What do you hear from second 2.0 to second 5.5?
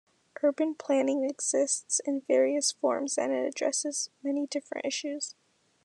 in various forms and it addresses many different issues.